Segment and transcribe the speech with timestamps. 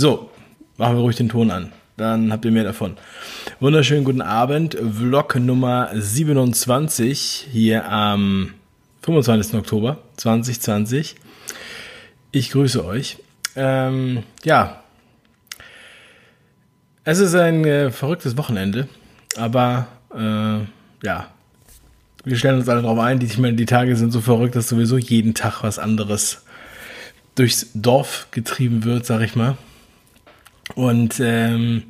[0.00, 0.30] So,
[0.78, 1.72] machen wir ruhig den Ton an.
[1.98, 2.96] Dann habt ihr mehr davon.
[3.58, 4.74] Wunderschönen guten Abend.
[4.74, 8.54] Vlog Nummer 27 hier am
[9.02, 9.56] 25.
[9.58, 11.16] Oktober 2020.
[12.32, 13.18] Ich grüße euch.
[13.56, 14.82] Ähm, ja,
[17.04, 18.88] es ist ein äh, verrücktes Wochenende,
[19.36, 20.60] aber äh,
[21.06, 21.26] ja,
[22.24, 23.18] wir stellen uns alle darauf ein.
[23.18, 26.42] Die, ich meine, die Tage sind so verrückt, dass sowieso jeden Tag was anderes
[27.34, 29.58] durchs Dorf getrieben wird, sag ich mal.
[30.74, 31.84] Und ähm,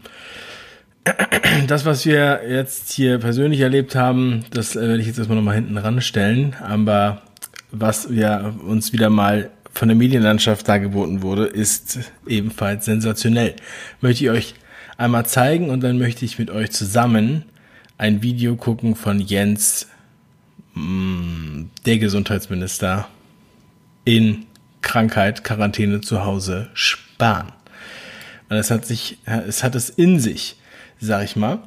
[1.66, 5.54] das, was wir jetzt hier persönlich erlebt haben, das äh, werde ich jetzt erstmal nochmal
[5.54, 6.54] hinten ranstellen.
[6.62, 7.22] Aber
[7.70, 13.54] was wir uns wieder mal von der Medienlandschaft dargeboten wurde, ist ebenfalls sensationell.
[14.00, 14.54] Möchte ich euch
[14.96, 17.44] einmal zeigen und dann möchte ich mit euch zusammen
[17.96, 19.86] ein Video gucken von Jens,
[20.74, 23.08] mm, der Gesundheitsminister,
[24.04, 24.46] in
[24.82, 27.52] Krankheit, Quarantäne zu Hause sparen.
[28.50, 30.56] Und es hat sich, es hat es in sich,
[31.00, 31.60] sag ich mal.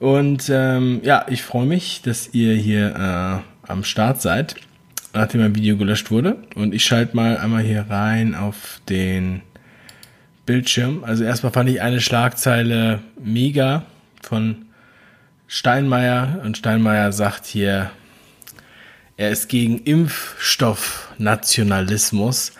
[0.00, 3.38] Und ähm, ja, ich freue mich, dass ihr hier äh,
[3.70, 4.56] am Start seid,
[5.12, 6.38] nachdem mein Video gelöscht wurde.
[6.56, 9.42] Und ich schalte mal einmal hier rein auf den
[10.44, 11.04] Bildschirm.
[11.04, 13.84] Also erstmal fand ich eine Schlagzeile mega
[14.20, 14.64] von
[15.46, 16.40] Steinmeier.
[16.44, 17.92] Und Steinmeier sagt hier,
[19.16, 22.50] er ist gegen Impfstoffnationalismus.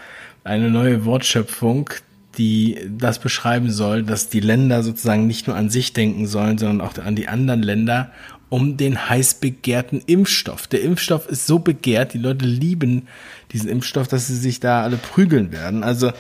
[0.45, 1.91] Eine neue Wortschöpfung,
[2.35, 6.87] die das beschreiben soll, dass die Länder sozusagen nicht nur an sich denken sollen, sondern
[6.87, 8.11] auch an die anderen Länder
[8.49, 10.67] um den heiß begehrten Impfstoff.
[10.67, 13.09] Der Impfstoff ist so begehrt, die Leute lieben
[13.53, 15.83] diesen Impfstoff, dass sie sich da alle prügeln werden.
[15.83, 16.13] Also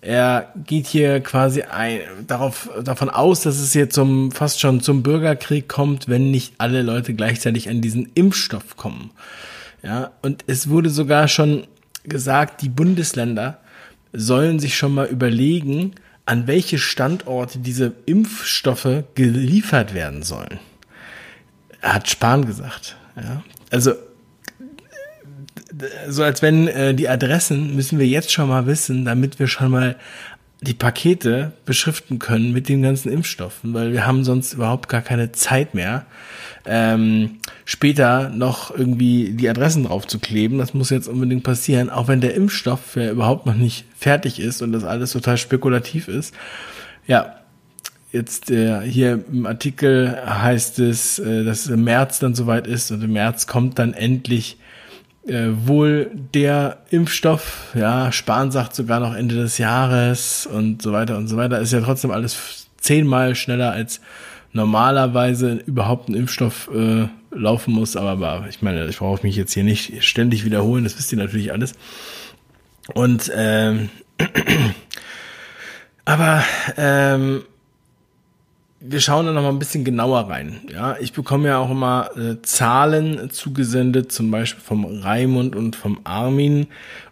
[0.00, 5.02] er geht hier quasi ein, darauf, davon aus, dass es hier zum, fast schon zum
[5.02, 9.10] Bürgerkrieg kommt, wenn nicht alle Leute gleichzeitig an diesen Impfstoff kommen.
[9.82, 11.66] Ja, und es wurde sogar schon
[12.04, 13.58] gesagt, die Bundesländer
[14.12, 15.92] sollen sich schon mal überlegen,
[16.26, 20.60] an welche Standorte diese Impfstoffe geliefert werden sollen.
[21.80, 22.96] Hat Spahn gesagt.
[23.16, 23.42] Ja.
[23.70, 23.94] Also
[26.08, 29.70] so als wenn äh, die Adressen müssen wir jetzt schon mal wissen, damit wir schon
[29.70, 29.96] mal
[30.60, 35.32] die Pakete beschriften können mit den ganzen Impfstoffen, weil wir haben sonst überhaupt gar keine
[35.32, 36.06] Zeit mehr,
[36.64, 40.58] ähm, später noch irgendwie die Adressen drauf zu kleben.
[40.58, 44.62] Das muss jetzt unbedingt passieren, auch wenn der Impfstoff ja überhaupt noch nicht fertig ist
[44.62, 46.34] und das alles total spekulativ ist.
[47.06, 47.36] Ja,
[48.12, 52.90] jetzt äh, hier im Artikel heißt es, äh, dass es im März dann soweit ist
[52.90, 54.58] und im März kommt dann endlich
[55.26, 61.16] äh, wohl der Impfstoff, ja, Spahn sagt sogar noch Ende des Jahres und so weiter
[61.16, 64.00] und so weiter, ist ja trotzdem alles zehnmal schneller als
[64.52, 69.54] normalerweise überhaupt ein Impfstoff äh, laufen muss, aber, aber ich meine, ich brauche mich jetzt
[69.54, 71.72] hier nicht ständig wiederholen, das wisst ihr natürlich alles.
[72.94, 73.88] Und ähm,
[76.04, 76.44] aber
[76.76, 77.42] ähm,
[78.84, 80.60] wir schauen da noch mal ein bisschen genauer rein.
[80.70, 86.00] Ja, ich bekomme ja auch immer äh, Zahlen zugesendet, zum Beispiel vom Raimund und vom
[86.04, 86.66] Armin.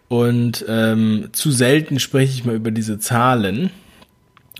[0.08, 3.70] Und ähm, zu selten spreche ich mal über diese Zahlen.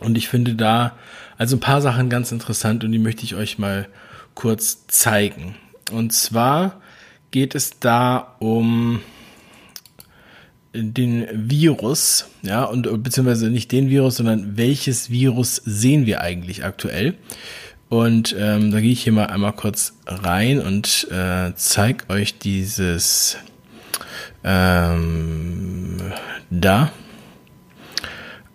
[0.00, 0.96] Und ich finde da
[1.38, 3.88] also ein paar Sachen ganz interessant und die möchte ich euch mal
[4.34, 5.54] kurz zeigen.
[5.90, 6.80] Und zwar
[7.30, 9.00] geht es da um
[10.72, 17.14] den Virus, ja, und beziehungsweise nicht den Virus, sondern welches Virus sehen wir eigentlich aktuell?
[17.88, 23.36] Und ähm, da gehe ich hier mal einmal kurz rein und äh, zeige euch dieses
[24.44, 26.12] ähm,
[26.50, 26.92] da.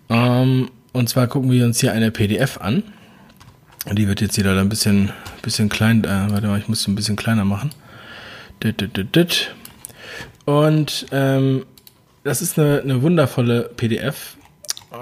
[0.09, 2.81] Ähm, und zwar gucken wir uns hier eine PDF an.
[3.91, 5.11] Die wird jetzt hier leider ein bisschen,
[5.41, 6.05] bisschen klein.
[6.05, 7.71] Äh, warte mal, ich muss sie ein bisschen kleiner machen.
[10.45, 11.65] Und ähm,
[12.23, 14.37] das ist eine, eine wundervolle PDF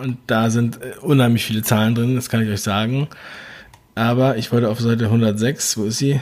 [0.02, 3.08] und da sind äh, unheimlich viele Zahlen drin, das kann ich euch sagen.
[3.94, 6.20] Aber ich wollte auf Seite 106, wo ist sie?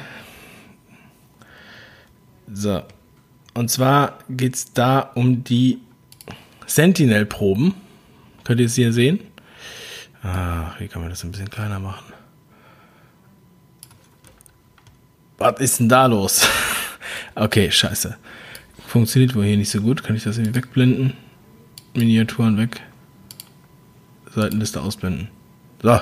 [2.52, 2.82] So.
[3.54, 5.80] Und zwar geht es da um die
[6.66, 7.74] Sentinel-Proben.
[8.44, 9.20] Könnt ihr es hier sehen?
[10.24, 12.14] Ah, wie kann man das ein bisschen kleiner machen?
[15.38, 16.48] Was ist denn da los?
[17.36, 18.18] okay, scheiße.
[18.88, 20.04] Funktioniert wohl hier nicht so gut.
[20.04, 21.14] Kann ich das irgendwie wegblenden?
[21.96, 22.82] Miniaturen weg.
[24.34, 25.30] Seitenliste ausblenden.
[25.82, 26.00] So.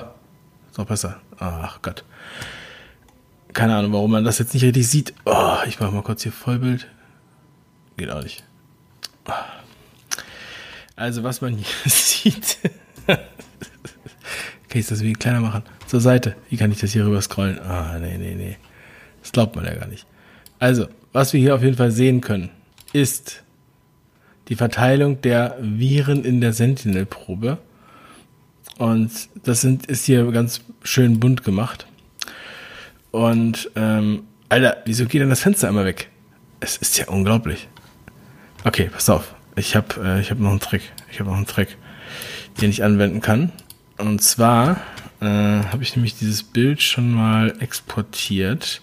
[0.70, 1.22] Ist auch besser.
[1.40, 2.04] Ach Gott.
[3.54, 5.14] Keine Ahnung, warum man das jetzt nicht richtig sieht.
[5.26, 6.88] Oh, ich mache mal kurz hier Vollbild.
[7.98, 8.44] Geht auch nicht.
[10.96, 12.58] Also, was man hier sieht.
[14.70, 15.64] Kann ich das irgendwie kleiner machen?
[15.88, 16.36] Zur Seite.
[16.50, 17.60] Wie kann ich das hier rüber scrollen?
[17.60, 18.58] Ah, nee, nee, nee.
[19.22, 20.06] Das glaubt man ja gar nicht.
[20.60, 22.52] Also, was wir hier auf jeden Fall sehen können
[22.94, 23.44] ist
[24.48, 27.60] die Verteilung der Viren in der Sentinel-Probe.
[28.78, 29.12] Und
[29.44, 31.86] das sind, ist hier ganz schön bunt gemacht.
[33.12, 36.10] Und, ähm, Alter, wieso geht denn das Fenster einmal weg?
[36.60, 37.68] Es ist ja unglaublich.
[38.64, 39.36] Okay, pass auf.
[39.56, 40.82] Ich habe äh, ich hab noch einen Trick.
[41.12, 41.78] Ich habe noch einen Trick,
[42.62, 43.52] den ich anwenden kann.
[44.00, 44.78] Und zwar
[45.20, 48.82] äh, habe ich nämlich dieses Bild schon mal exportiert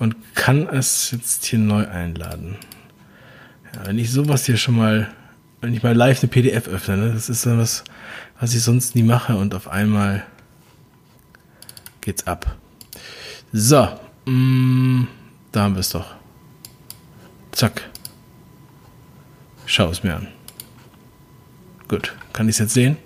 [0.00, 2.56] und kann es jetzt hier neu einladen.
[3.72, 5.08] Ja, wenn ich sowas hier schon mal,
[5.60, 7.84] wenn ich mal live eine PDF öffne, ne, das ist dann was,
[8.40, 10.26] was ich sonst nie mache und auf einmal
[12.00, 12.56] geht's ab.
[13.52, 13.88] So,
[14.26, 15.08] mh, mm,
[15.52, 16.12] da haben wir es doch.
[17.52, 17.88] Zack.
[19.66, 20.26] Schau es mir an.
[21.86, 22.96] Gut, kann ich es jetzt sehen?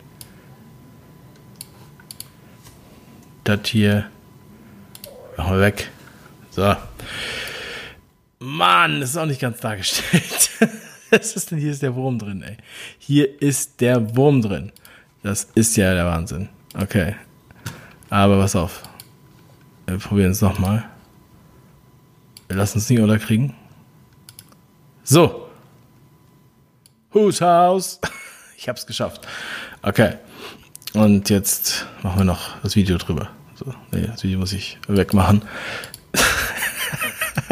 [3.48, 4.10] Das hier
[5.38, 5.90] machen wir weg.
[6.50, 6.76] So.
[8.40, 10.50] Mann, das ist auch nicht ganz dargestellt.
[11.10, 12.58] Was ist denn hier ist der Wurm drin, ey?
[12.98, 14.70] Hier ist der Wurm drin.
[15.22, 16.50] Das ist ja der Wahnsinn.
[16.74, 17.16] Okay.
[18.10, 18.82] Aber pass auf.
[19.86, 20.84] Wir probieren es nochmal.
[22.48, 23.54] Wir lassen es nicht unterkriegen.
[25.04, 25.48] So.
[27.12, 27.98] Whose house?
[28.58, 29.26] Ich hab's geschafft.
[29.82, 30.16] Okay.
[30.92, 33.30] Und jetzt machen wir noch das Video drüber.
[33.58, 35.42] So, nee, Video muss ich wegmachen.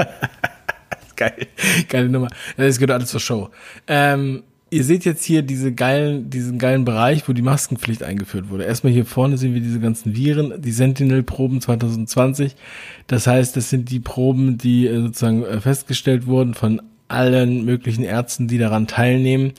[1.17, 1.49] Geil.
[1.89, 2.29] Geile Nummer.
[2.57, 3.51] Das gehört alles zur Show.
[3.89, 8.63] Ähm, ihr seht jetzt hier diese geilen, diesen geilen Bereich, wo die Maskenpflicht eingeführt wurde.
[8.63, 12.55] Erstmal hier vorne sehen wir diese ganzen Viren, die Sentinel-Proben 2020.
[13.09, 18.05] Das heißt, das sind die Proben, die äh, sozusagen äh, festgestellt wurden von allen möglichen
[18.05, 19.55] Ärzten, die daran teilnehmen.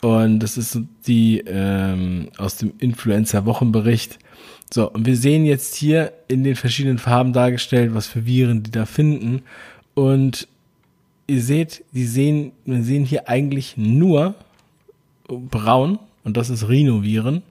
[0.00, 4.18] Und das ist die ähm, aus dem Influencer-Wochenbericht.
[4.72, 8.70] So, und wir sehen jetzt hier in den verschiedenen Farben dargestellt, was für Viren die
[8.70, 9.42] da finden.
[9.94, 10.46] Und
[11.26, 14.34] ihr seht, die sehen, wir sehen hier eigentlich nur
[15.26, 17.42] braun und das ist Rhinoviren.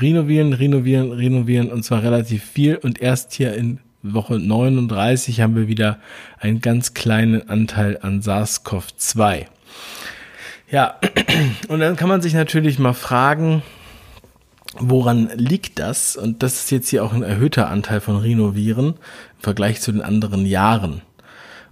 [0.00, 5.66] Rhinoviren, Rhinoviren, Rhinoviren und zwar relativ viel und erst hier in Woche 39 haben wir
[5.66, 5.98] wieder
[6.38, 9.46] einen ganz kleinen Anteil an SARS-CoV-2.
[10.70, 10.98] Ja,
[11.68, 13.62] und dann kann man sich natürlich mal fragen,
[14.80, 16.16] woran liegt das?
[16.16, 20.02] Und das ist jetzt hier auch ein erhöhter Anteil von Rhinoviren im Vergleich zu den
[20.02, 21.02] anderen Jahren.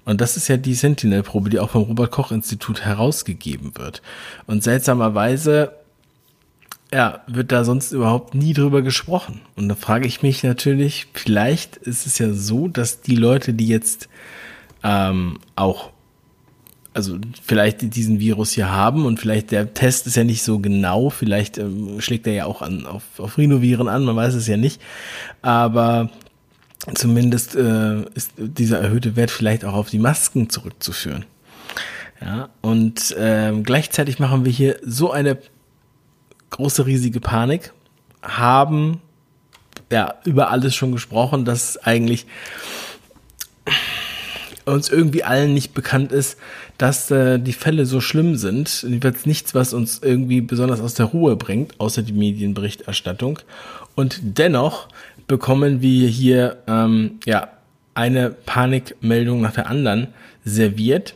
[0.05, 4.03] Und das ist ja die Sentinel-Probe, die auch vom Robert-Koch-Institut herausgegeben wird.
[4.47, 5.73] Und seltsamerweise,
[6.93, 9.41] ja, wird da sonst überhaupt nie drüber gesprochen.
[9.57, 13.67] Und da frage ich mich natürlich, vielleicht ist es ja so, dass die Leute, die
[13.67, 14.09] jetzt
[14.85, 15.91] ähm, auch
[16.97, 21.11] also vielleicht diesen Virus hier haben und vielleicht der Test ist ja nicht so genau,
[21.11, 24.57] vielleicht ähm, schlägt er ja auch an auf, auf Rhinoviren an, man weiß es ja
[24.57, 24.81] nicht,
[25.43, 26.11] aber
[26.95, 31.27] zumindest äh, ist dieser erhöhte Wert vielleicht auch auf die Masken zurückzuführen.
[32.23, 35.37] Ja, und ähm, gleichzeitig machen wir hier so eine
[36.49, 37.75] große, riesige Panik,
[38.23, 39.03] haben
[39.93, 42.27] ja über alles schon gesprochen, dass eigentlich
[44.67, 46.39] uns irgendwie allen nicht bekannt ist,
[46.77, 48.83] dass äh, die Fälle so schlimm sind.
[48.83, 53.39] Jedenfalls nichts, was uns irgendwie besonders aus der Ruhe bringt, außer die Medienberichterstattung.
[53.95, 54.89] Und dennoch
[55.27, 57.49] bekommen wir hier ähm, ja
[57.95, 60.09] eine Panikmeldung nach der anderen
[60.45, 61.15] serviert.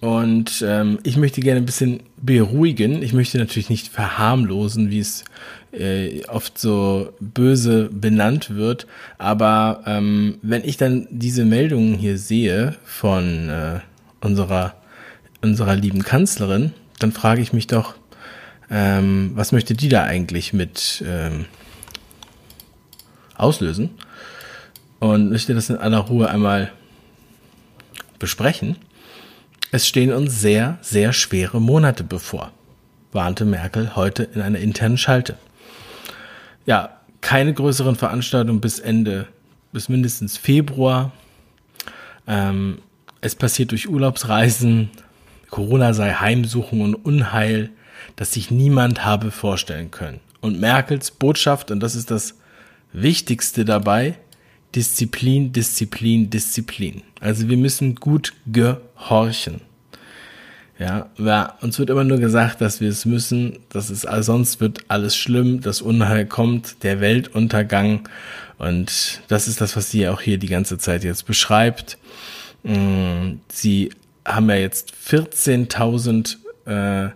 [0.00, 3.02] Und ähm, ich möchte gerne ein bisschen beruhigen.
[3.02, 5.24] Ich möchte natürlich nicht verharmlosen, wie es
[5.72, 8.86] äh, oft so böse benannt wird.
[9.18, 13.80] Aber ähm, wenn ich dann diese Meldungen hier sehe von äh,
[14.20, 14.74] unserer,
[15.42, 17.94] unserer lieben Kanzlerin, dann frage ich mich doch,
[18.70, 21.46] ähm, was möchte die da eigentlich mit ähm,
[23.34, 23.90] auslösen
[24.98, 26.72] und möchte das in aller Ruhe einmal
[28.18, 28.76] besprechen.
[29.72, 32.52] Es stehen uns sehr, sehr schwere Monate bevor,
[33.12, 35.36] warnte Merkel heute in einer internen Schalte.
[36.66, 39.26] Ja, keine größeren Veranstaltungen bis Ende,
[39.72, 41.12] bis mindestens Februar.
[42.26, 42.78] Ähm,
[43.20, 44.90] es passiert durch Urlaubsreisen.
[45.50, 47.70] Corona sei Heimsuchung und Unheil,
[48.14, 50.20] das sich niemand habe vorstellen können.
[50.40, 52.34] Und Merkels Botschaft, und das ist das
[52.92, 54.16] Wichtigste dabei,
[54.76, 57.02] Disziplin, Disziplin, Disziplin.
[57.20, 59.62] Also wir müssen gut gehorchen.
[60.78, 64.84] Ja, ja, uns wird immer nur gesagt, dass wir es müssen, dass es sonst wird
[64.88, 68.06] alles schlimm, das Unheil kommt, der Weltuntergang
[68.58, 71.96] und das ist das, was sie auch hier die ganze Zeit jetzt beschreibt.
[72.62, 73.90] Mm, sie
[74.26, 77.10] haben ja jetzt 14.000 äh,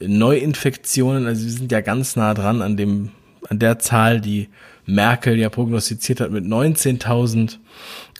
[0.00, 3.12] Neuinfektionen, also wir sind ja ganz nah dran an dem
[3.48, 4.48] an der Zahl, die
[4.84, 7.58] Merkel ja prognostiziert hat mit 19.000.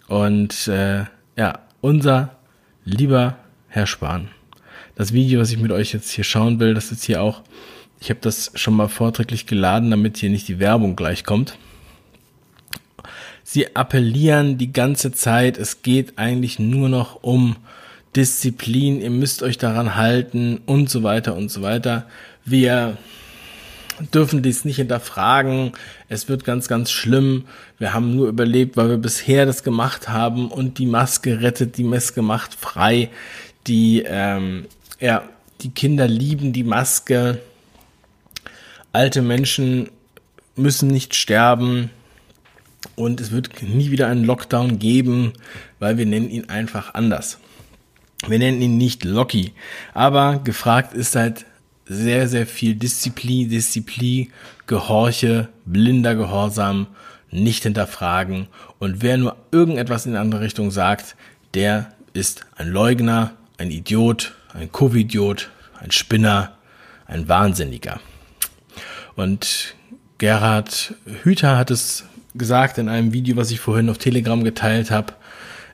[0.08, 1.04] Und äh,
[1.36, 2.36] ja, unser
[2.84, 3.36] lieber
[3.68, 4.28] Herr Spahn.
[4.94, 7.42] Das Video, was ich mit euch jetzt hier schauen will, das ist hier auch
[8.00, 11.58] Ich habe das schon mal vorträglich geladen, damit hier nicht die Werbung gleich kommt.
[13.42, 17.56] Sie appellieren die ganze Zeit, es geht eigentlich nur noch um
[18.16, 22.06] Disziplin, ihr müsst euch daran halten und so weiter und so weiter.
[22.44, 22.96] Wir
[24.12, 25.72] dürfen dies nicht hinterfragen.
[26.08, 27.44] Es wird ganz, ganz schlimm.
[27.78, 31.84] Wir haben nur überlebt, weil wir bisher das gemacht haben und die Maske rettet die
[31.84, 33.10] Maske macht frei.
[33.66, 34.66] Die, ähm,
[35.00, 35.22] ja,
[35.60, 37.40] die Kinder lieben die Maske.
[38.92, 39.90] Alte Menschen
[40.54, 41.90] müssen nicht sterben.
[42.94, 45.32] Und es wird nie wieder einen Lockdown geben,
[45.78, 47.38] weil wir nennen ihn einfach anders.
[48.26, 49.52] Wir nennen ihn nicht Locky.
[49.92, 51.44] Aber gefragt ist halt
[51.86, 54.32] sehr, sehr viel Disziplin, Disziplin,
[54.66, 56.88] Gehorche, blinder Gehorsam,
[57.30, 58.48] nicht hinterfragen.
[58.78, 61.16] Und wer nur irgendetwas in eine andere Richtung sagt,
[61.54, 65.50] der ist ein Leugner, ein Idiot, ein Covidiot,
[65.80, 66.56] ein Spinner,
[67.06, 68.00] ein Wahnsinniger.
[69.14, 69.74] Und
[70.18, 75.14] Gerhard Hüther hat es gesagt in einem Video, was ich vorhin auf Telegram geteilt habe.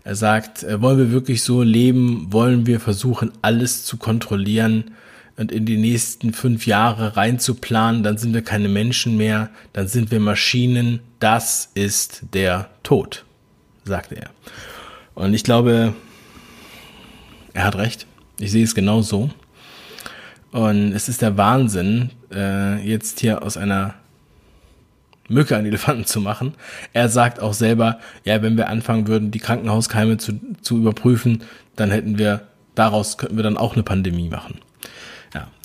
[0.04, 2.26] Er sagt, äh, wollen wir wirklich so leben?
[2.30, 4.92] Wollen wir versuchen, alles zu kontrollieren
[5.36, 8.02] und in die nächsten fünf Jahre reinzuplanen?
[8.02, 11.00] Dann sind wir keine Menschen mehr, dann sind wir Maschinen.
[11.18, 13.24] Das ist der Tod,
[13.84, 14.30] sagte er.
[15.14, 15.94] Und ich glaube,
[17.54, 18.06] er hat recht.
[18.38, 19.30] Ich sehe es genau so.
[20.52, 23.94] Und es ist der Wahnsinn, äh, jetzt hier aus einer
[25.28, 26.54] Mücke an Elefanten zu machen.
[26.92, 31.42] Er sagt auch selber, ja, wenn wir anfangen würden, die Krankenhauskeime zu, zu überprüfen,
[31.76, 34.60] dann hätten wir, daraus könnten wir dann auch eine Pandemie machen.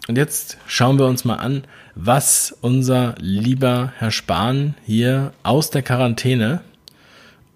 [0.07, 1.63] Und jetzt schauen wir uns mal an,
[1.95, 6.61] was unser lieber Herr Spahn hier aus der Quarantäne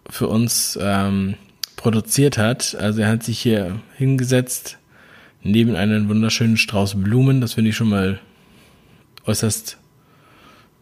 [0.10, 1.36] für uns ähm,
[1.78, 2.76] produziert hat.
[2.76, 4.78] Also er hat sich hier hingesetzt
[5.44, 7.40] neben einen wunderschönen Strauß Blumen.
[7.40, 8.20] Das finde ich schon mal
[9.26, 9.78] äußerst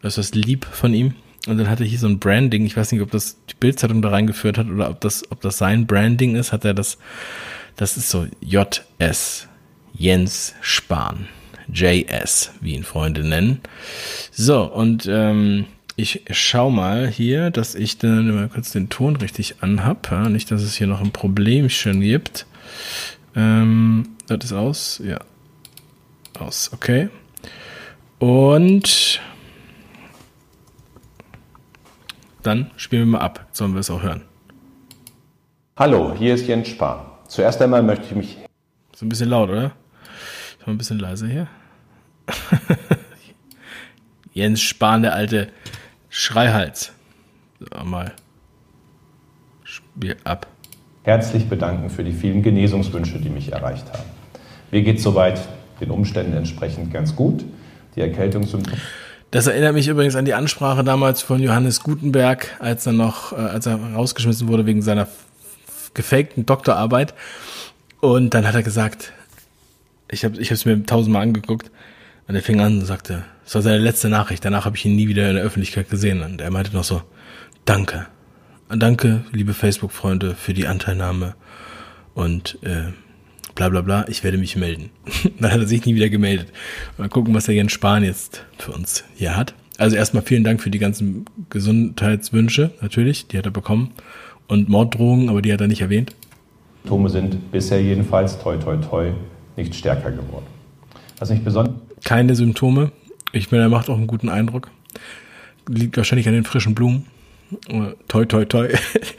[0.01, 1.13] ist lieb von ihm.
[1.47, 2.65] Und dann hatte er hier so ein Branding.
[2.65, 5.57] Ich weiß nicht, ob das die Bildzeitung da reingeführt hat oder ob das, ob das
[5.57, 6.51] sein Branding ist.
[6.51, 6.97] Hat er das,
[7.75, 9.47] das ist so JS.
[9.93, 11.27] Jens Spahn.
[11.73, 13.61] JS, wie ihn Freunde nennen.
[14.31, 19.55] So, und ähm, ich schau mal hier, dass ich dann mal kurz den Ton richtig
[19.61, 20.09] anhab.
[20.11, 20.29] Ja?
[20.29, 22.45] Nicht, dass es hier noch ein Problemchen gibt.
[23.35, 25.19] Ähm, das ist aus, ja.
[26.39, 27.09] Aus, okay.
[28.19, 29.19] Und
[32.43, 33.47] Dann spielen wir mal ab.
[33.51, 34.23] Sollen wir es auch hören?
[35.75, 37.05] Hallo, hier ist Jens Spahn.
[37.27, 38.37] Zuerst einmal möchte ich mich.
[38.95, 39.73] So ein bisschen laut, oder?
[40.59, 41.47] Ich mal ein bisschen leiser hier.
[44.33, 45.49] Jens Spahn, der alte
[46.09, 46.91] Schreihals.
[47.59, 48.13] So, mal.
[49.63, 50.47] Spiel ab.
[51.03, 54.03] Herzlich bedanken für die vielen Genesungswünsche, die mich erreicht haben.
[54.71, 55.39] Mir geht soweit
[55.81, 57.43] den Umständen entsprechend ganz gut.
[57.95, 58.77] Die Erkältungssymptome.
[59.31, 63.35] Das erinnert mich übrigens an die Ansprache damals von Johannes Gutenberg, als er noch, äh,
[63.35, 65.07] als er rausgeschmissen wurde wegen seiner
[65.93, 67.13] gefakten Doktorarbeit.
[67.99, 69.11] Und dann hat er gesagt,
[70.09, 71.69] ich habe ich es mir tausendmal angeguckt,
[72.29, 74.95] und er fing an und sagte, es war seine letzte Nachricht, danach habe ich ihn
[74.95, 76.21] nie wieder in der Öffentlichkeit gesehen.
[76.21, 77.01] Und er meinte noch so,
[77.65, 78.05] danke.
[78.69, 81.33] Danke, liebe Facebook-Freunde, für die Anteilnahme.
[82.13, 82.93] Und äh,
[83.55, 84.91] bla bla bla, ich werde mich melden.
[85.39, 86.53] Dann hat er sich nie wieder gemeldet.
[86.99, 89.55] Mal gucken, was der Jens Spahn jetzt für uns hier hat.
[89.79, 93.89] Also erstmal vielen Dank für die ganzen Gesundheitswünsche, natürlich, die hat er bekommen.
[94.47, 96.13] Und Morddrohungen, aber die hat er nicht erwähnt.
[96.83, 99.13] Symptome sind bisher jedenfalls, toi toi toi,
[99.57, 100.45] nicht stärker geworden.
[101.17, 101.88] Was nicht besonders.
[102.03, 102.91] Keine Symptome.
[103.31, 104.69] Ich finde, er macht auch einen guten Eindruck.
[105.67, 107.05] Liegt wahrscheinlich an den frischen Blumen.
[108.07, 108.67] Toi toi toi.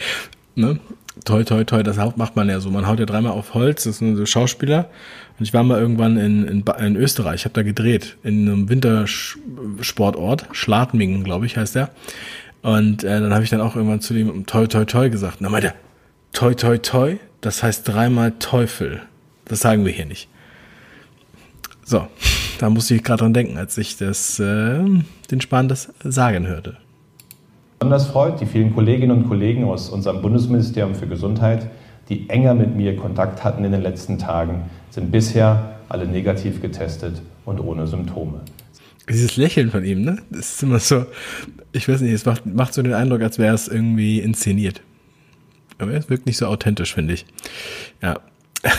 [0.54, 0.80] ne?
[1.24, 2.70] Toi, toi, toi, das macht man ja so.
[2.70, 4.90] Man haut ja dreimal auf Holz, das sind so Schauspieler.
[5.38, 8.68] Und ich war mal irgendwann in, in, in Österreich, ich habe da gedreht, in einem
[8.68, 11.90] Wintersportort, Schladmingen, glaube ich, heißt der.
[12.62, 15.38] Und äh, dann habe ich dann auch irgendwann zu dem toi, toi, toi gesagt.
[15.40, 15.74] Na, meinte
[16.32, 19.02] toi, toi, toi, das heißt dreimal Teufel.
[19.46, 20.28] Das sagen wir hier nicht.
[21.84, 22.06] So,
[22.60, 24.84] da musste ich gerade dran denken, als ich das, äh,
[25.30, 26.76] den Spahn das sagen hörte
[27.80, 31.70] besonders freut, die vielen Kolleginnen und Kollegen aus unserem Bundesministerium für Gesundheit,
[32.10, 37.22] die enger mit mir Kontakt hatten in den letzten Tagen, sind bisher alle negativ getestet
[37.46, 38.42] und ohne Symptome.
[39.08, 40.18] Dieses Lächeln von ihm, ne?
[40.28, 41.06] Das ist immer so,
[41.72, 44.82] ich weiß nicht, es macht, macht so den Eindruck, als wäre es irgendwie inszeniert.
[45.78, 47.24] Aber es wirkt nicht so authentisch, finde ich.
[48.02, 48.20] Ja.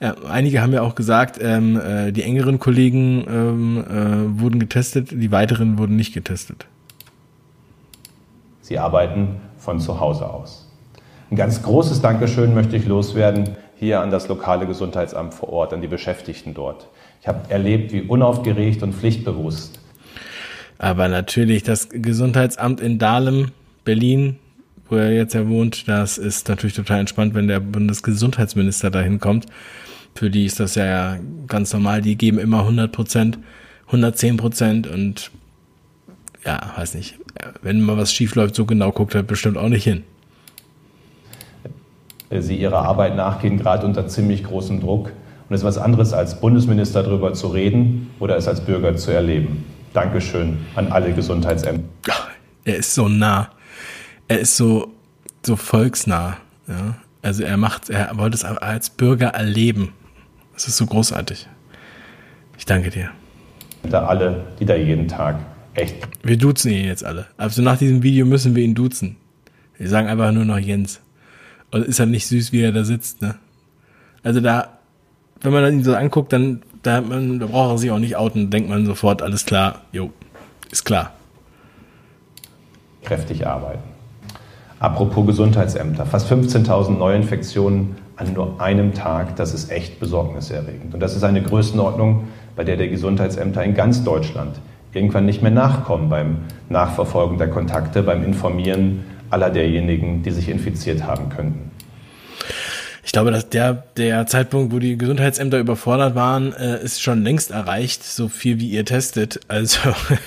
[0.00, 5.10] Ja, einige haben ja auch gesagt, ähm, äh, die engeren Kollegen ähm, äh, wurden getestet,
[5.10, 6.66] die weiteren wurden nicht getestet.
[8.60, 10.70] Sie arbeiten von zu Hause aus.
[11.30, 15.80] Ein ganz großes Dankeschön möchte ich loswerden hier an das lokale Gesundheitsamt vor Ort, an
[15.80, 16.88] die Beschäftigten dort.
[17.20, 19.80] Ich habe erlebt, wie unaufgeregt und pflichtbewusst.
[20.78, 23.52] Aber natürlich, das Gesundheitsamt in Dahlem,
[23.84, 24.38] Berlin,
[24.88, 29.46] wo er jetzt ja wohnt, das ist natürlich total entspannt, wenn der Bundesgesundheitsminister dahin kommt.
[30.16, 32.00] Für die ist das ja ganz normal.
[32.02, 33.38] Die geben immer 100 Prozent,
[33.86, 35.30] 110 Prozent und
[36.44, 37.18] ja, weiß nicht.
[37.62, 40.04] Wenn mal was schief läuft, so genau guckt er bestimmt auch nicht hin.
[42.30, 45.12] Sie ihrer Arbeit nachgehen, gerade unter ziemlich großem Druck.
[45.48, 49.12] Und es ist was anderes, als Bundesminister darüber zu reden oder es als Bürger zu
[49.12, 49.64] erleben.
[49.92, 51.84] Dankeschön an alle Gesundheitsämter.
[52.64, 53.50] Er ist so nah.
[54.28, 54.92] Er ist so,
[55.44, 56.38] so volksnah.
[56.66, 56.96] Ja?
[57.22, 59.92] Also er macht, er wollte es als Bürger erleben.
[60.56, 61.46] Das ist so großartig.
[62.56, 63.10] Ich danke dir.
[63.82, 65.36] Da alle, die da jeden Tag
[65.74, 66.08] echt.
[66.22, 67.26] Wir duzen ihn jetzt alle.
[67.36, 69.16] Also nach diesem Video müssen wir ihn duzen.
[69.76, 71.00] Wir sagen einfach nur noch Jens.
[71.70, 73.34] Und ist halt nicht süß, wie er da sitzt, ne?
[74.22, 74.78] Also da,
[75.42, 78.48] wenn man ihn so anguckt, dann da, man, da braucht er sich auch nicht outen,
[78.48, 80.10] denkt man sofort, alles klar, jo,
[80.70, 81.12] ist klar.
[83.04, 83.82] Kräftig arbeiten.
[84.78, 90.94] Apropos Gesundheitsämter, fast 15.000 Neuinfektionen an nur einem Tag, das ist echt besorgniserregend.
[90.94, 92.24] Und das ist eine Größenordnung,
[92.56, 94.58] bei der die Gesundheitsämter in ganz Deutschland
[94.92, 96.38] irgendwann nicht mehr nachkommen beim
[96.70, 101.70] Nachverfolgen der Kontakte, beim Informieren aller derjenigen, die sich infiziert haben könnten.
[103.06, 107.52] Ich glaube, dass der, der Zeitpunkt, wo die Gesundheitsämter überfordert waren, äh, ist schon längst
[107.52, 109.38] erreicht, so viel wie ihr testet.
[109.46, 109.78] Also,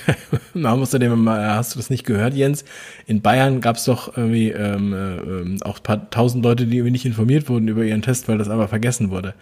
[0.54, 2.64] man muss dem mal, hast du das nicht gehört, Jens?
[3.06, 7.04] In Bayern gab es doch irgendwie ähm, äh, auch paar tausend Leute, die irgendwie nicht
[7.04, 9.34] informiert wurden über ihren Test, weil das aber vergessen wurde.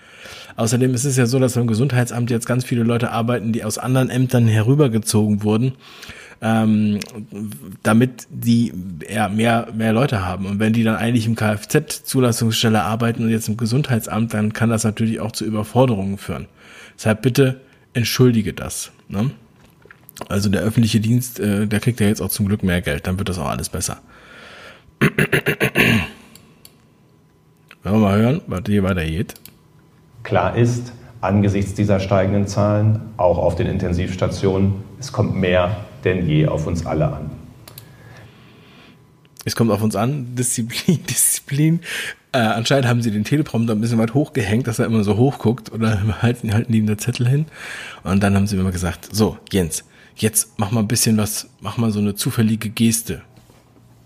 [0.56, 3.78] Außerdem ist es ja so, dass beim Gesundheitsamt jetzt ganz viele Leute arbeiten, die aus
[3.78, 5.74] anderen Ämtern herübergezogen wurden
[6.40, 7.00] ähm,
[7.82, 8.72] damit die
[9.08, 10.46] ja, mehr, mehr Leute haben.
[10.46, 14.84] Und wenn die dann eigentlich im Kfz-Zulassungsstelle arbeiten und jetzt im Gesundheitsamt, dann kann das
[14.84, 16.46] natürlich auch zu Überforderungen führen.
[16.96, 17.60] Deshalb bitte
[17.92, 18.92] entschuldige das.
[19.08, 19.30] Ne?
[20.28, 23.18] Also der öffentliche Dienst, äh, der kriegt ja jetzt auch zum Glück mehr Geld, dann
[23.18, 23.98] wird das auch alles besser.
[27.84, 29.34] Wollen wir mal hören, was hier weitergeht?
[30.24, 36.46] Klar ist, angesichts dieser steigenden Zahlen, auch auf den Intensivstationen, es kommt mehr denn je
[36.46, 37.30] auf uns alle an.
[39.44, 41.80] Es kommt auf uns an, Disziplin, Disziplin.
[42.32, 45.38] Äh, anscheinend haben sie den Teleprompter ein bisschen weit hochgehängt, dass er immer so hoch
[45.38, 47.46] guckt oder halten, halten die den Zettel hin.
[48.04, 49.84] Und dann haben sie immer gesagt, so, Jens,
[50.16, 53.22] jetzt mach mal ein bisschen was, mach mal so eine zufällige Geste.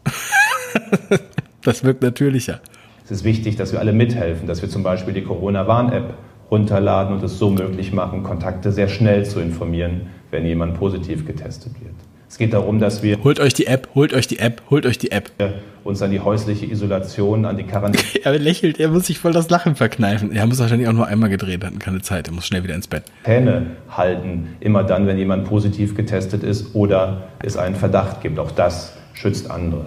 [1.62, 2.60] das wirkt natürlicher.
[3.04, 6.14] Es ist wichtig, dass wir alle mithelfen, dass wir zum Beispiel die Corona-Warn-App
[6.50, 10.02] runterladen und es so möglich machen, Kontakte sehr schnell zu informieren,
[10.32, 11.94] wenn jemand positiv getestet wird.
[12.28, 13.22] Es geht darum, dass wir.
[13.22, 15.30] Holt euch die App, holt euch die App, holt euch die App.
[15.84, 18.04] Uns an die häusliche Isolation, an die Quarantäne.
[18.24, 20.32] er lächelt, er muss sich voll das Lachen verkneifen.
[20.32, 22.86] Er muss wahrscheinlich auch nur einmal gedreht, hatten keine Zeit, er muss schnell wieder ins
[22.86, 23.02] Bett.
[23.24, 28.38] Hähne halten, immer dann, wenn jemand positiv getestet ist oder es einen Verdacht gibt.
[28.38, 29.86] Auch das schützt andere.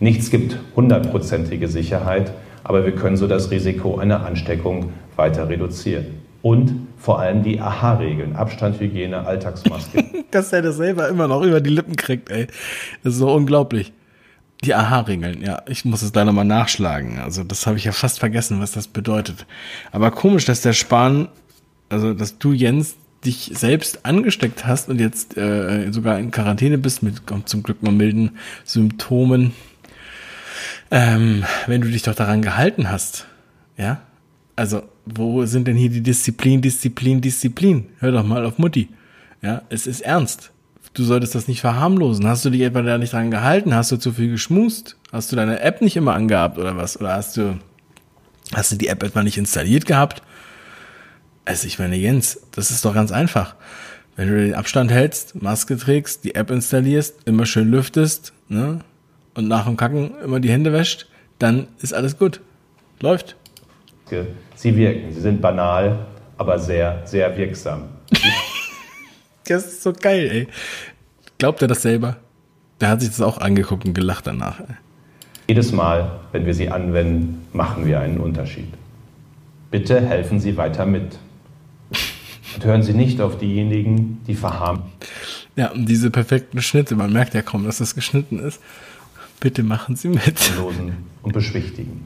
[0.00, 2.32] Nichts gibt hundertprozentige Sicherheit,
[2.64, 6.21] aber wir können so das Risiko einer Ansteckung weiter reduzieren.
[6.42, 8.34] Und vor allem die AHA-Regeln.
[8.34, 10.04] Abstand, Hygiene, Alltagsmaske.
[10.32, 12.48] Dass er das selber immer noch über die Lippen kriegt, ey.
[13.02, 13.92] Das ist so unglaublich.
[14.64, 17.18] Die AHA-Regeln, ja, ich muss es da nochmal nachschlagen.
[17.18, 19.46] Also das habe ich ja fast vergessen, was das bedeutet.
[19.92, 21.28] Aber komisch, dass der Spahn,
[21.88, 27.02] also dass du, Jens, dich selbst angesteckt hast und jetzt äh, sogar in Quarantäne bist
[27.02, 29.52] mit zum Glück mal milden Symptomen.
[30.90, 33.26] Ähm, wenn du dich doch daran gehalten hast,
[33.76, 34.00] ja,
[34.56, 37.86] also, wo sind denn hier die Disziplin, Disziplin, Disziplin?
[37.98, 38.88] Hör doch mal auf Mutti.
[39.40, 40.50] Ja, es ist ernst.
[40.94, 42.26] Du solltest das nicht verharmlosen.
[42.26, 43.74] Hast du dich etwa da nicht dran gehalten?
[43.74, 44.96] Hast du zu viel geschmust?
[45.10, 47.00] Hast du deine App nicht immer angehabt oder was?
[47.00, 47.58] Oder hast du,
[48.54, 50.22] hast du die App etwa nicht installiert gehabt?
[51.44, 53.56] Also, ich meine, Jens, das ist doch ganz einfach.
[54.16, 58.80] Wenn du den Abstand hältst, Maske trägst, die App installierst, immer schön lüftest, ne?
[59.34, 62.42] Und nach dem Kacken immer die Hände wäscht, dann ist alles gut.
[63.00, 63.36] Läuft.
[64.54, 65.12] Sie wirken.
[65.12, 66.06] Sie sind banal,
[66.38, 67.84] aber sehr, sehr wirksam.
[69.46, 70.48] das ist so geil, ey.
[71.38, 72.16] Glaubt er das selber?
[72.80, 74.60] Der hat sich das auch angeguckt und gelacht danach.
[74.60, 74.76] Ey.
[75.48, 78.68] Jedes Mal, wenn wir sie anwenden, machen wir einen Unterschied.
[79.70, 81.18] Bitte helfen Sie weiter mit.
[82.54, 84.82] Und hören Sie nicht auf diejenigen, die verharmen.
[85.56, 88.60] Ja, und diese perfekten Schnitte, man merkt ja kaum, dass das geschnitten ist.
[89.40, 90.52] Bitte machen Sie mit.
[91.22, 92.04] Und beschwichtigen.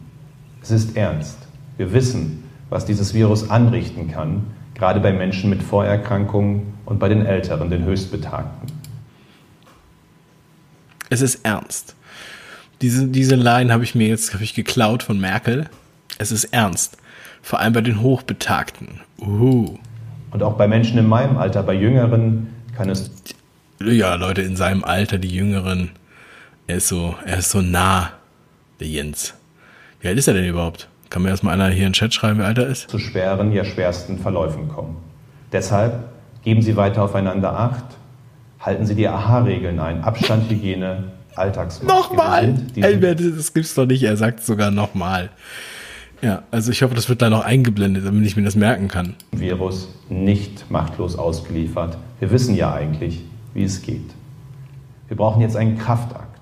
[0.63, 1.39] Es ist ernst.
[1.77, 7.25] Wir wissen, was dieses Virus anrichten kann, gerade bei Menschen mit Vorerkrankungen und bei den
[7.25, 8.73] Älteren, den Höchstbetagten.
[11.09, 11.95] Es ist ernst.
[12.83, 15.69] Diese, diese Line habe ich mir jetzt ich geklaut von Merkel.
[16.19, 16.99] Es ist ernst.
[17.43, 19.01] Vor allem bei den Hochbetagten.
[19.19, 19.79] Uh.
[20.33, 23.11] Und auch bei Menschen in meinem Alter, bei Jüngeren, kann es.
[23.81, 25.91] Ja, Leute in seinem Alter, die Jüngeren.
[26.67, 28.13] Er ist so, er ist so nah,
[28.81, 29.35] der Jens.
[30.01, 30.89] Wie alt ist er denn überhaupt?
[31.11, 32.91] Kann mir erstmal einer hier in den Chat schreiben, wie alt er ist?
[32.91, 34.97] Zu schweren, ja schwersten Verläufen kommen.
[35.53, 36.01] Deshalb
[36.43, 37.85] geben Sie weiter aufeinander Acht,
[38.61, 40.03] halten Sie die AHA-Regeln ein.
[40.03, 41.87] Abstand, Hygiene, Alltagsmaske.
[41.87, 42.55] Nochmal!
[42.81, 44.03] Albert, das gibt's doch nicht.
[44.03, 45.31] Er sagt sogar nochmal.
[46.23, 49.15] Ja, also ich hoffe, das wird da noch eingeblendet, damit ich mir das merken kann.
[49.33, 51.99] Virus nicht machtlos ausgeliefert.
[52.21, 54.15] Wir wissen ja eigentlich, wie es geht.
[55.09, 56.41] Wir brauchen jetzt einen Kraftakt.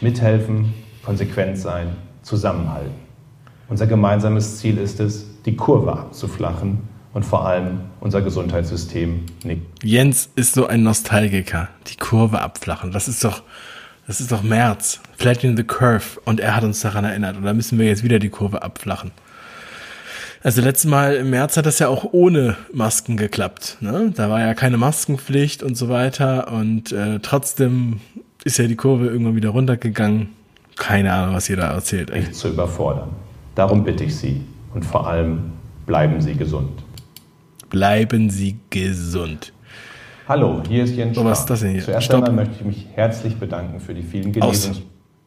[0.00, 0.72] Mithelfen,
[1.04, 1.88] konsequent sein,
[2.22, 3.05] zusammenhalten.
[3.68, 9.62] Unser gemeinsames Ziel ist es, die Kurve abzuflachen und vor allem unser Gesundheitssystem nicht.
[9.82, 11.68] Jens ist so ein Nostalgiker.
[11.88, 12.92] Die Kurve abflachen.
[12.92, 13.42] Das ist doch,
[14.06, 15.00] das ist doch März.
[15.16, 16.20] Flattening the Curve.
[16.24, 17.36] Und er hat uns daran erinnert.
[17.36, 19.10] Und da müssen wir jetzt wieder die Kurve abflachen.
[20.44, 23.78] Also letztes Mal im März hat das ja auch ohne Masken geklappt.
[23.80, 24.12] Ne?
[24.14, 26.52] Da war ja keine Maskenpflicht und so weiter.
[26.52, 28.00] Und äh, trotzdem
[28.44, 30.28] ist ja die Kurve irgendwann wieder runtergegangen.
[30.76, 32.10] Keine Ahnung, was ihr da erzählt.
[32.10, 32.20] Ey.
[32.20, 33.08] Nicht zu überfordern.
[33.56, 34.42] Darum bitte ich Sie.
[34.74, 35.52] Und vor allem
[35.86, 36.84] bleiben Sie gesund.
[37.70, 39.54] Bleiben Sie gesund.
[40.28, 41.82] Hallo, hier ist Jens So, was ist das denn hier?
[41.82, 42.28] Zuerst Stopp.
[42.28, 44.82] einmal möchte ich mich herzlich bedanken für die vielen Genesungs...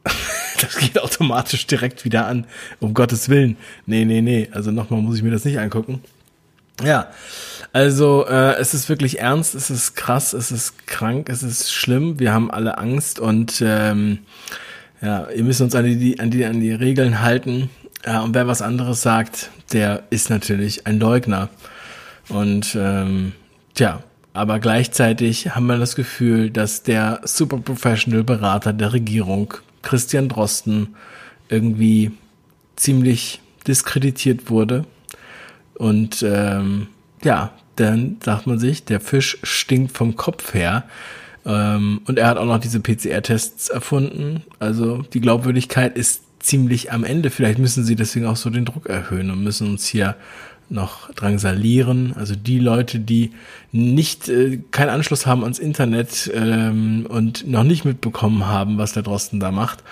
[0.62, 2.46] Das geht automatisch direkt wieder an.
[2.82, 3.56] Um Gottes Willen.
[3.86, 4.50] Nee, nee, nee.
[4.52, 6.02] Also nochmal muss ich mir das nicht angucken.
[6.84, 7.08] Ja,
[7.72, 12.20] also äh, es ist wirklich ernst, es ist krass, es ist krank, es ist schlimm.
[12.20, 14.20] Wir haben alle Angst und ähm,
[15.02, 17.70] ja, ihr müsst uns an die, an die, an die Regeln halten.
[18.06, 21.50] Ja, und wer was anderes sagt, der ist natürlich ein Leugner.
[22.30, 23.34] Und ähm,
[23.74, 30.30] tja, aber gleichzeitig haben wir das Gefühl, dass der Super Professional Berater der Regierung, Christian
[30.30, 30.96] Drosten,
[31.50, 32.12] irgendwie
[32.76, 34.86] ziemlich diskreditiert wurde.
[35.74, 36.88] Und ähm,
[37.24, 40.84] ja, dann sagt man sich, der Fisch stinkt vom Kopf her.
[41.46, 44.44] Ähm, und er hat auch noch diese PCR-Tests erfunden.
[44.60, 47.30] Also die Glaubwürdigkeit ist ziemlich am Ende.
[47.30, 50.16] Vielleicht müssen sie deswegen auch so den Druck erhöhen und müssen uns hier
[50.70, 52.14] noch drangsalieren.
[52.16, 53.32] Also die Leute, die
[53.72, 59.04] nicht äh, keinen Anschluss haben ans Internet ähm, und noch nicht mitbekommen haben, was der
[59.04, 59.84] Drosten da macht.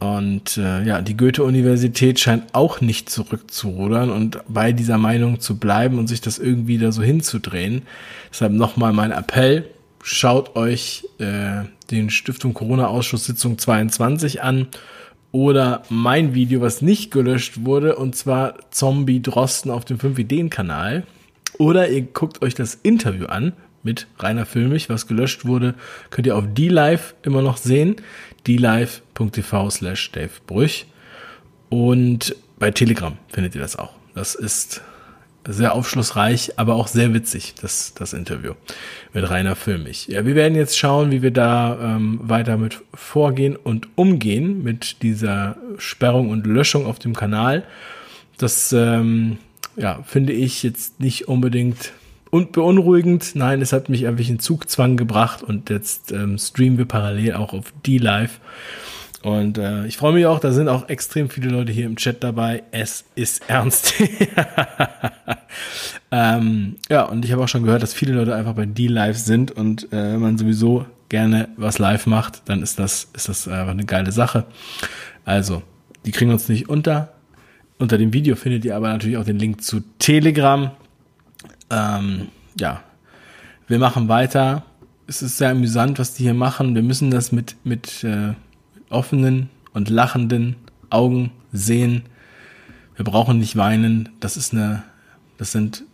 [0.00, 5.98] Und äh, ja, die Goethe-Universität scheint auch nicht zurückzurudern und bei dieser Meinung zu bleiben
[5.98, 7.82] und sich das irgendwie da so hinzudrehen.
[8.30, 9.66] Deshalb nochmal mein Appell,
[10.02, 14.68] schaut euch äh, den Stiftung Corona-Ausschuss Sitzung 22 an
[15.32, 21.04] oder mein Video, was nicht gelöscht wurde, und zwar Zombie Drosten auf dem 5-Ideen-Kanal.
[21.58, 25.74] Oder ihr guckt euch das Interview an mit Rainer Filmich, was gelöscht wurde,
[26.10, 27.96] könnt ihr auf D-Live immer noch sehen.
[28.46, 30.86] dlive.tv slash Dave Brüch.
[31.68, 33.92] Und bei Telegram findet ihr das auch.
[34.14, 34.82] Das ist
[35.46, 38.52] sehr aufschlussreich, aber auch sehr witzig, das, das Interview
[39.12, 40.06] mit Rainer Filmich.
[40.08, 45.02] Ja, wir werden jetzt schauen, wie wir da ähm, weiter mit vorgehen und umgehen mit
[45.02, 47.64] dieser Sperrung und Löschung auf dem Kanal.
[48.36, 49.38] Das ähm,
[49.76, 51.92] ja, finde ich jetzt nicht unbedingt
[52.30, 53.34] und beunruhigend.
[53.34, 57.52] Nein, es hat mich einfach in Zugzwang gebracht und jetzt ähm, streamen wir parallel auch
[57.52, 58.40] auf D-Live.
[59.22, 62.24] Und äh, ich freue mich auch, da sind auch extrem viele Leute hier im Chat
[62.24, 62.62] dabei.
[62.70, 63.94] Es ist ernst.
[66.10, 69.52] ähm, ja, und ich habe auch schon gehört, dass viele Leute einfach bei D-Live sind
[69.52, 73.72] und äh, wenn man sowieso gerne was live macht, dann ist das, ist das einfach
[73.72, 74.46] eine geile Sache.
[75.26, 75.62] Also,
[76.06, 77.12] die kriegen uns nicht unter.
[77.78, 80.70] Unter dem Video findet ihr aber natürlich auch den Link zu Telegram.
[81.68, 82.28] Ähm,
[82.58, 82.82] ja,
[83.68, 84.64] wir machen weiter.
[85.06, 86.74] Es ist sehr amüsant, was die hier machen.
[86.74, 88.34] Wir müssen das mit, mit äh,
[88.90, 90.56] offenen und lachenden
[90.90, 92.02] Augen sehen.
[92.96, 94.10] Wir brauchen nicht weinen.
[94.20, 94.82] Das ist eine,
[95.38, 95.84] das sind,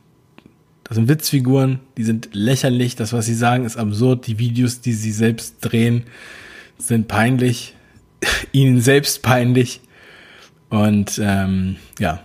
[0.85, 2.97] das sind Witzfiguren, die sind lächerlich.
[2.97, 4.27] Das, was sie sagen, ist absurd.
[4.27, 6.05] Die Videos, die sie selbst drehen,
[6.79, 7.75] sind peinlich.
[8.53, 9.81] Ihnen selbst peinlich.
[10.69, 12.23] Und ähm, ja,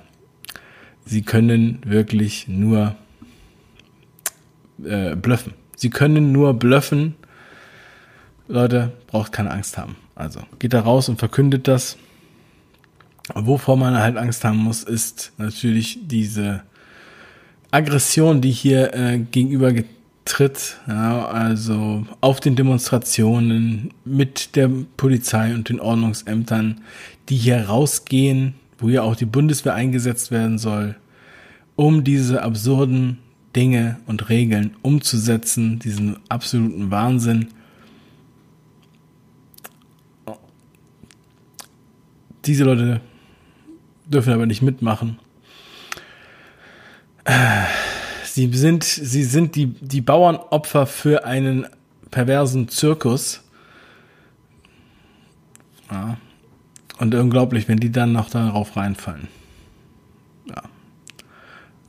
[1.05, 2.95] sie können wirklich nur
[4.83, 5.53] äh, bluffen.
[5.75, 7.15] Sie können nur bluffen.
[8.47, 9.95] Leute, braucht keine Angst haben.
[10.21, 11.97] Also geht da raus und verkündet das.
[13.33, 16.61] Wovor man halt Angst haben muss, ist natürlich diese
[17.71, 19.73] Aggression, die hier äh, gegenüber
[20.25, 20.77] tritt.
[20.87, 26.81] Ja, also auf den Demonstrationen mit der Polizei und den Ordnungsämtern,
[27.29, 30.95] die hier rausgehen, wo ja auch die Bundeswehr eingesetzt werden soll,
[31.75, 33.17] um diese absurden
[33.55, 37.47] Dinge und Regeln umzusetzen, diesen absoluten Wahnsinn.
[42.45, 43.01] Diese Leute
[44.05, 45.19] dürfen aber nicht mitmachen.
[48.23, 51.67] Sie sind, sie sind die, die Bauernopfer für einen
[52.09, 53.43] perversen Zirkus.
[55.91, 56.17] Ja.
[56.97, 59.27] Und unglaublich, wenn die dann noch darauf reinfallen.
[60.47, 60.63] Ja.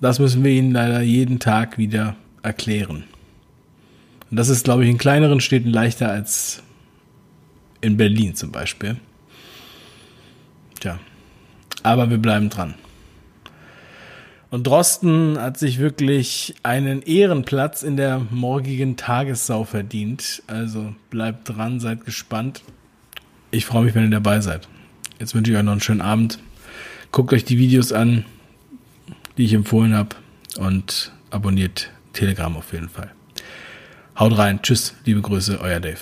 [0.00, 3.04] Das müssen wir ihnen leider jeden Tag wieder erklären.
[4.30, 6.62] Und das ist, glaube ich, in kleineren Städten leichter als
[7.80, 8.96] in Berlin zum Beispiel.
[10.82, 10.98] Tja.
[11.84, 12.74] Aber wir bleiben dran.
[14.50, 20.42] Und Drosten hat sich wirklich einen Ehrenplatz in der morgigen Tagessau verdient.
[20.48, 22.62] Also bleibt dran, seid gespannt.
[23.52, 24.66] Ich freue mich, wenn ihr dabei seid.
[25.20, 26.40] Jetzt wünsche ich euch noch einen schönen Abend.
[27.12, 28.24] Guckt euch die Videos an,
[29.38, 30.16] die ich empfohlen habe.
[30.58, 33.12] Und abonniert Telegram auf jeden Fall.
[34.18, 34.60] Haut rein.
[34.62, 34.94] Tschüss.
[35.04, 35.60] Liebe Grüße.
[35.60, 36.00] Euer Dave.